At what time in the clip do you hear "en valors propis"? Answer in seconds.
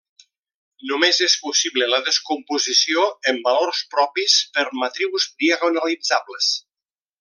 3.33-4.41